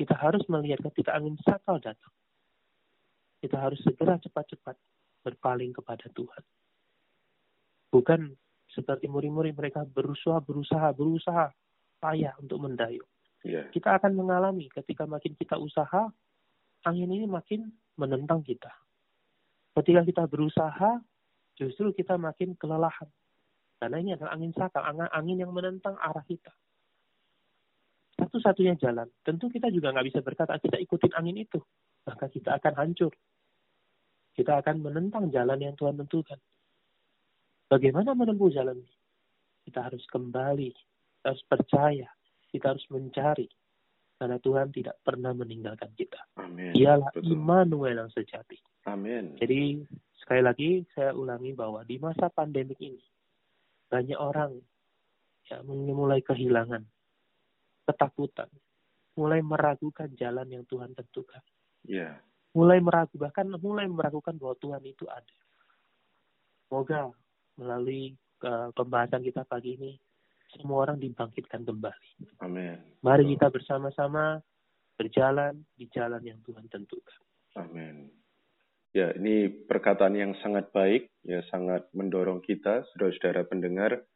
kita 0.00 0.16
harus 0.16 0.42
melihat 0.48 0.80
ketika 0.90 1.12
angin 1.12 1.36
sakal 1.44 1.76
datang. 1.76 2.10
Kita 3.44 3.60
harus 3.60 3.76
segera 3.84 4.16
cepat-cepat 4.16 4.72
berpaling 5.20 5.76
kepada 5.76 6.08
Tuhan. 6.16 6.42
Bukan 7.94 8.34
seperti 8.74 9.06
muri-muri 9.06 9.54
mereka 9.54 9.86
berusaha, 9.86 10.42
berusaha, 10.42 10.90
berusaha 10.90 11.46
payah 12.02 12.34
untuk 12.42 12.58
mendayung. 12.58 13.06
Yeah. 13.46 13.70
Kita 13.70 14.02
akan 14.02 14.18
mengalami 14.18 14.66
ketika 14.66 15.06
makin 15.06 15.38
kita 15.38 15.54
usaha, 15.54 16.10
angin 16.82 17.06
ini 17.06 17.30
makin 17.30 17.70
menentang 17.94 18.42
kita. 18.42 18.74
Ketika 19.78 20.02
kita 20.02 20.22
berusaha, 20.26 20.98
justru 21.54 21.94
kita 21.94 22.18
makin 22.18 22.58
kelelahan. 22.58 23.06
Karena 23.78 24.02
ini 24.02 24.10
adalah 24.18 24.34
angin 24.34 24.50
sakal, 24.58 24.82
angin 25.14 25.38
yang 25.38 25.54
menentang 25.54 25.94
arah 26.02 26.24
kita. 26.26 26.50
Satu-satunya 28.14 28.78
jalan, 28.78 29.06
tentu 29.26 29.50
kita 29.50 29.70
juga 29.70 29.90
nggak 29.90 30.06
bisa 30.10 30.20
berkata 30.22 30.58
kita 30.58 30.78
ikutin 30.82 31.14
angin 31.14 31.46
itu, 31.46 31.58
maka 32.06 32.30
kita 32.30 32.58
akan 32.58 32.74
hancur. 32.74 33.12
Kita 34.34 34.58
akan 34.62 34.82
menentang 34.82 35.30
jalan 35.30 35.58
yang 35.62 35.74
Tuhan 35.78 35.98
tentukan. 35.98 36.38
Bagaimana 37.74 38.14
menempuh 38.14 38.54
jalan 38.54 38.78
ini? 38.78 38.94
Kita 39.66 39.90
harus 39.90 40.06
kembali, 40.06 40.70
kita 41.18 41.26
harus 41.34 41.42
percaya, 41.50 42.06
kita 42.54 42.70
harus 42.70 42.86
mencari. 42.86 43.50
Karena 44.14 44.38
Tuhan 44.38 44.70
tidak 44.70 45.02
pernah 45.02 45.34
meninggalkan 45.34 45.90
kita. 45.98 46.22
Amin. 46.38 46.70
Ialah 46.78 47.10
Betul. 47.10 47.34
Immanuel 47.34 48.06
yang 48.06 48.12
sejati. 48.14 48.54
Amin. 48.86 49.34
Jadi 49.42 49.82
sekali 50.22 50.42
lagi 50.46 50.70
saya 50.94 51.18
ulangi 51.18 51.50
bahwa 51.50 51.82
di 51.82 51.98
masa 51.98 52.30
pandemik 52.30 52.78
ini 52.78 53.02
banyak 53.90 54.14
orang 54.14 54.54
ya 55.50 55.58
mulai 55.66 56.22
kehilangan, 56.22 56.86
ketakutan, 57.90 58.46
mulai 59.18 59.42
meragukan 59.42 60.14
jalan 60.14 60.46
yang 60.46 60.62
Tuhan 60.70 60.94
tentukan, 60.94 61.42
Ya. 61.82 62.22
mulai 62.54 62.78
meragu 62.78 63.18
bahkan 63.18 63.50
mulai 63.58 63.90
meragukan 63.90 64.38
bahwa 64.38 64.54
Tuhan 64.62 64.82
itu 64.86 65.10
ada. 65.10 65.36
Semoga 66.70 67.10
melalui 67.58 68.14
uh, 68.42 68.70
pembahasan 68.74 69.22
kita 69.22 69.46
pagi 69.46 69.78
ini 69.78 69.92
semua 70.54 70.86
orang 70.86 71.02
dibangkitkan 71.02 71.66
kembali. 71.66 72.38
Amin. 72.42 72.78
Mari 73.02 73.24
kita 73.34 73.50
bersama-sama 73.50 74.38
berjalan 74.94 75.66
di 75.74 75.90
jalan 75.90 76.22
yang 76.22 76.38
Tuhan 76.46 76.70
tentukan. 76.70 77.18
Amin. 77.58 78.10
Ya, 78.94 79.10
ini 79.18 79.50
perkataan 79.50 80.14
yang 80.14 80.38
sangat 80.38 80.70
baik, 80.70 81.10
ya 81.26 81.42
sangat 81.50 81.90
mendorong 81.90 82.38
kita, 82.46 82.86
saudara-saudara 82.94 83.42
pendengar. 83.50 84.06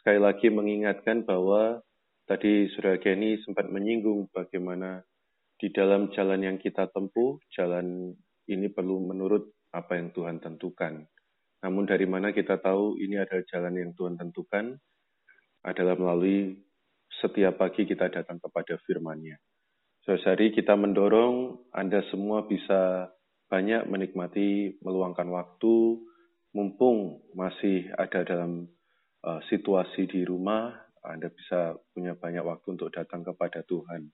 Sekali 0.00 0.16
lagi 0.16 0.48
mengingatkan 0.48 1.28
bahwa 1.28 1.84
tadi 2.24 2.72
saudara 2.72 2.96
Kenny 2.96 3.36
sempat 3.44 3.68
menyinggung 3.68 4.32
bagaimana 4.32 5.04
di 5.60 5.68
dalam 5.68 6.08
jalan 6.16 6.40
yang 6.40 6.56
kita 6.56 6.88
tempuh, 6.90 7.36
jalan 7.52 8.16
ini 8.48 8.72
perlu 8.72 9.04
menurut 9.04 9.52
apa 9.76 10.00
yang 10.00 10.16
Tuhan 10.16 10.40
tentukan. 10.40 11.04
Namun 11.62 11.86
dari 11.86 12.04
mana 12.10 12.34
kita 12.34 12.58
tahu 12.58 12.98
ini 12.98 13.16
adalah 13.22 13.46
jalan 13.46 13.74
yang 13.78 13.90
Tuhan 13.94 14.18
tentukan 14.18 14.74
adalah 15.62 15.94
melalui 15.94 16.58
setiap 17.22 17.62
pagi 17.62 17.86
kita 17.86 18.10
datang 18.10 18.42
kepada 18.42 18.74
firman-Nya. 18.82 19.38
Saudari 20.02 20.50
kita 20.50 20.74
mendorong 20.74 21.70
Anda 21.70 22.02
semua 22.10 22.42
bisa 22.42 23.14
banyak 23.46 23.86
menikmati 23.86 24.82
meluangkan 24.82 25.30
waktu 25.30 26.02
mumpung 26.50 27.22
masih 27.38 27.86
ada 27.94 28.26
dalam 28.26 28.66
uh, 29.22 29.38
situasi 29.46 30.10
di 30.10 30.26
rumah 30.26 30.74
Anda 31.06 31.30
bisa 31.30 31.78
punya 31.94 32.18
banyak 32.18 32.42
waktu 32.42 32.74
untuk 32.74 32.90
datang 32.90 33.22
kepada 33.22 33.62
Tuhan. 33.62 34.10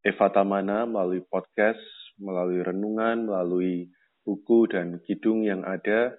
Eva 0.00 0.32
Tamana 0.32 0.88
melalui 0.88 1.20
podcast, 1.28 1.80
melalui 2.16 2.64
renungan, 2.64 3.28
melalui 3.28 3.92
buku 4.24 4.64
dan 4.72 5.04
kidung 5.04 5.44
yang 5.44 5.60
ada 5.68 6.16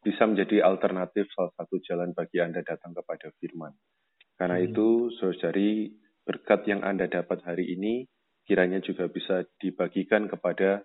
bisa 0.00 0.24
menjadi 0.24 0.64
alternatif 0.64 1.28
salah 1.36 1.52
satu 1.56 1.76
jalan 1.84 2.16
bagi 2.16 2.40
Anda 2.40 2.64
datang 2.64 2.96
kepada 2.96 3.32
firman. 3.36 3.76
Karena 4.40 4.56
Hmm. 4.56 4.66
itu, 4.72 4.88
saudari, 5.20 5.92
berkat 6.24 6.64
yang 6.64 6.80
Anda 6.80 7.08
dapat 7.08 7.44
hari 7.44 7.76
ini 7.76 8.08
kiranya 8.48 8.80
juga 8.80 9.06
bisa 9.12 9.44
dibagikan 9.60 10.26
kepada 10.26 10.82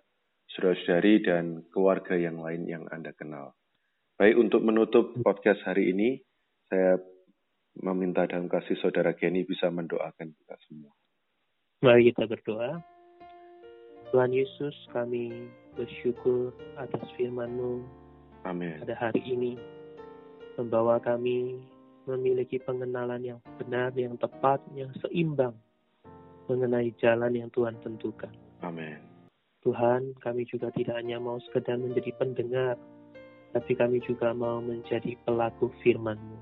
saudara-saudari 0.52 1.24
dan 1.24 1.64
keluarga 1.72 2.14
yang 2.14 2.38
lain 2.44 2.68
yang 2.68 2.84
Anda 2.92 3.16
kenal. 3.16 3.56
Baik, 4.16 4.36
untuk 4.36 4.62
menutup 4.64 5.16
podcast 5.20 5.60
hari 5.64 5.92
ini, 5.92 6.20
saya 6.68 7.00
meminta 7.80 8.24
dalam 8.24 8.48
kasih 8.48 8.76
saudara 8.80 9.12
Kenny 9.12 9.44
bisa 9.44 9.68
mendoakan 9.68 10.32
kita 10.32 10.56
semua. 10.68 10.92
Mari 11.84 12.12
kita 12.12 12.24
berdoa. 12.24 12.80
Tuhan 14.14 14.32
Yesus, 14.32 14.72
kami 14.94 15.50
bersyukur 15.76 16.54
atas 16.80 17.04
firman-Mu 17.20 18.05
Amin. 18.46 18.78
pada 18.82 18.94
hari 19.10 19.22
ini. 19.26 19.58
Membawa 20.56 21.02
kami 21.02 21.60
memiliki 22.06 22.62
pengenalan 22.62 23.20
yang 23.20 23.38
benar, 23.58 23.92
yang 23.92 24.16
tepat, 24.16 24.62
yang 24.72 24.88
seimbang 25.02 25.52
mengenai 26.46 26.94
jalan 27.02 27.34
yang 27.34 27.50
Tuhan 27.50 27.76
tentukan. 27.82 28.32
Amin. 28.62 28.96
Tuhan, 29.66 30.14
kami 30.22 30.46
juga 30.46 30.70
tidak 30.78 30.94
hanya 30.94 31.18
mau 31.18 31.42
sekedar 31.50 31.74
menjadi 31.74 32.14
pendengar, 32.22 32.78
tapi 33.50 33.74
kami 33.74 33.98
juga 34.06 34.30
mau 34.30 34.62
menjadi 34.62 35.18
pelaku 35.26 35.74
firman-Mu. 35.82 36.38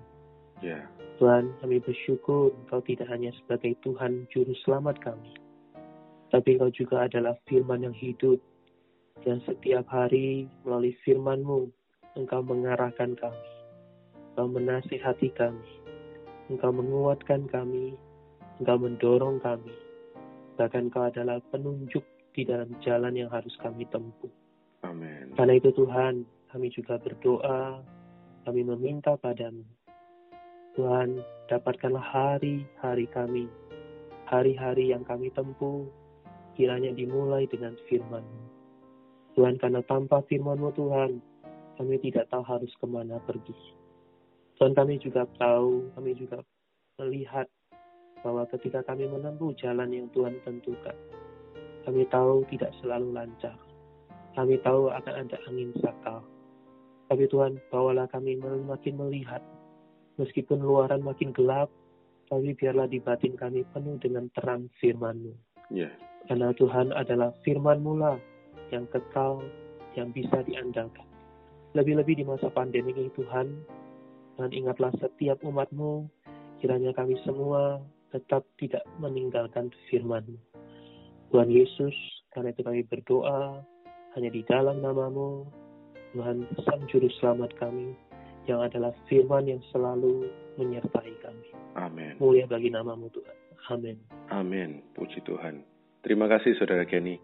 Ya. 0.60 0.84
Tuhan, 1.16 1.56
kami 1.64 1.80
bersyukur 1.80 2.52
Engkau 2.52 2.84
tidak 2.84 3.08
hanya 3.08 3.32
sebagai 3.40 3.80
Tuhan 3.80 4.28
Juru 4.28 4.52
Selamat 4.68 5.00
kami, 5.00 5.32
tapi 6.28 6.60
Engkau 6.60 6.68
juga 6.68 7.08
adalah 7.08 7.32
firman 7.48 7.88
yang 7.88 7.96
hidup, 7.96 8.36
dan 9.24 9.40
setiap 9.48 9.88
hari 9.88 10.44
melalui 10.68 10.92
firman-Mu, 11.08 11.72
Engkau 12.14 12.46
mengarahkan 12.46 13.18
kami, 13.18 13.50
Engkau 14.32 14.46
menasihati 14.46 15.34
kami, 15.34 15.70
Engkau 16.46 16.70
menguatkan 16.70 17.50
kami, 17.50 17.98
Engkau 18.62 18.78
mendorong 18.78 19.42
kami, 19.42 19.74
bahkan 20.54 20.86
Engkau 20.86 21.10
adalah 21.10 21.42
penunjuk 21.50 22.06
di 22.34 22.46
dalam 22.46 22.70
jalan 22.86 23.18
yang 23.18 23.30
harus 23.34 23.54
kami 23.58 23.82
tempuh. 23.90 24.30
Amin. 24.86 25.34
Karena 25.34 25.58
itu 25.58 25.74
Tuhan, 25.74 26.22
kami 26.54 26.70
juga 26.70 27.02
berdoa, 27.02 27.82
kami 28.46 28.62
meminta 28.62 29.18
padamu. 29.18 29.66
Tuhan, 30.78 31.18
dapatkanlah 31.50 32.02
hari-hari 32.02 33.06
kami, 33.10 33.50
hari-hari 34.30 34.94
yang 34.94 35.02
kami 35.02 35.34
tempuh, 35.34 35.86
kiranya 36.54 36.94
dimulai 36.94 37.50
dengan 37.50 37.74
firman 37.90 38.22
Tuhan, 39.34 39.58
karena 39.58 39.82
tanpa 39.82 40.22
firman-Mu 40.30 40.70
Tuhan, 40.78 41.18
kami 41.74 41.98
tidak 42.02 42.30
tahu 42.30 42.42
harus 42.46 42.70
ke 42.78 42.86
mana 42.86 43.18
pergi. 43.24 43.54
Tuhan, 44.58 44.72
kami 44.74 45.02
juga 45.02 45.26
tahu, 45.38 45.90
kami 45.98 46.14
juga 46.14 46.38
melihat 47.02 47.50
bahwa 48.22 48.46
ketika 48.54 48.86
kami 48.86 49.10
menempuh 49.10 49.50
jalan 49.58 49.90
yang 49.90 50.06
Tuhan 50.14 50.38
tentukan, 50.46 50.94
kami 51.84 52.06
tahu 52.08 52.46
tidak 52.48 52.70
selalu 52.80 53.12
lancar. 53.12 53.58
Kami 54.34 54.58
tahu 54.62 54.90
akan 54.90 55.14
ada 55.26 55.36
angin 55.46 55.70
sakal. 55.78 56.22
Tapi 57.06 57.28
Tuhan, 57.28 57.60
bawalah 57.68 58.08
kami 58.10 58.40
makin 58.40 58.98
melihat. 58.98 59.42
Meskipun 60.18 60.62
luaran 60.62 61.02
makin 61.02 61.34
gelap, 61.34 61.70
tapi 62.30 62.54
biarlah 62.56 62.88
di 62.88 63.02
batin 63.02 63.34
kami 63.36 63.66
penuh 63.74 63.98
dengan 64.00 64.30
terang 64.32 64.70
firman-Mu. 64.78 65.34
Ya. 65.74 65.90
Karena 66.30 66.54
Tuhan 66.56 66.94
adalah 66.94 67.34
firman-Mu 67.44 67.92
lah 67.98 68.16
yang 68.72 68.88
kekal, 68.88 69.44
yang 69.94 70.10
bisa 70.10 70.40
diandalkan. 70.46 71.13
Lebih-lebih 71.74 72.22
di 72.22 72.24
masa 72.24 72.48
pandemi 72.54 72.94
ini 72.94 73.10
Tuhan, 73.18 73.50
dan 74.38 74.50
ingatlah 74.54 74.94
setiap 75.02 75.42
umat-Mu, 75.42 76.06
kiranya 76.62 76.94
kami 76.94 77.18
semua 77.26 77.82
tetap 78.14 78.46
tidak 78.62 78.86
meninggalkan 79.02 79.74
firman-Mu. 79.90 80.38
Tuhan 81.34 81.50
Yesus, 81.50 81.94
karena 82.30 82.54
itu 82.54 82.62
kami 82.62 82.86
berdoa 82.86 83.58
hanya 84.14 84.30
di 84.30 84.46
dalam 84.46 84.78
namamu, 84.78 85.50
Tuhan 86.14 86.46
Sang 86.62 86.86
Juru 86.86 87.10
Selamat 87.18 87.50
kami, 87.58 87.98
yang 88.46 88.62
adalah 88.62 88.94
firman 89.10 89.50
yang 89.50 89.58
selalu 89.74 90.30
menyertai 90.54 91.10
kami. 91.26 91.48
Amin. 91.74 92.14
Mulia 92.22 92.46
bagi 92.46 92.70
namamu 92.70 93.10
Tuhan. 93.10 93.36
Amin. 93.74 93.98
Amin. 94.30 94.78
Puji 94.94 95.26
Tuhan. 95.26 95.66
Terima 96.06 96.30
kasih 96.30 96.54
saudara 96.54 96.86
Kenny. 96.86 97.18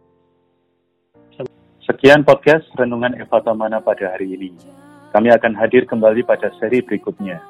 Sekian 1.80 2.28
podcast 2.28 2.68
Renungan 2.76 3.16
Eva 3.16 3.40
Tamana 3.40 3.80
pada 3.80 4.12
hari 4.12 4.36
ini. 4.36 4.52
Kami 5.16 5.32
akan 5.32 5.56
hadir 5.56 5.88
kembali 5.88 6.28
pada 6.28 6.52
seri 6.60 6.84
berikutnya. 6.84 7.40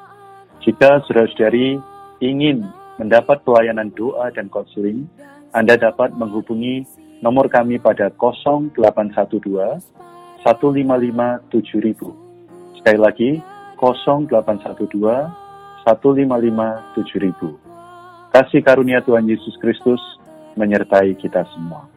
Jika 0.62 1.02
saudara-saudari 1.02 1.82
ingin 2.22 2.62
mendapat 3.02 3.42
pelayanan 3.42 3.90
doa 3.90 4.30
dan 4.30 4.46
konseling, 4.46 5.10
Anda 5.50 5.74
dapat 5.74 6.14
menghubungi 6.14 6.86
nomor 7.18 7.50
kami 7.50 7.82
pada 7.82 8.06
0812 8.14 8.78
155 8.78 9.82
7000. 10.46 12.78
Sekali 12.78 12.98
lagi, 13.02 13.42
0812 13.82 14.30
155 15.90 15.90
7000. 15.90 18.30
Kasih 18.30 18.62
karunia 18.62 19.02
Tuhan 19.02 19.26
Yesus 19.26 19.58
Kristus 19.58 19.98
menyertai 20.54 21.18
kita 21.18 21.42
semua. 21.50 21.90